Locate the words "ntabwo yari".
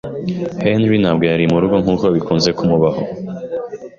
1.01-1.43